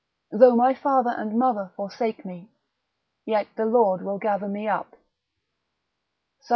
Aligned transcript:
Though 0.31 0.55
my 0.55 0.73
father 0.73 1.11
and 1.15 1.37
mother 1.37 1.71
forsake 1.75 2.25
me, 2.25 2.49
yet 3.23 3.49
the 3.55 3.67
Lord 3.67 4.01
will 4.01 4.17
gather 4.17 4.47
me 4.47 4.67
up, 4.67 4.95
Psal. 6.39 6.49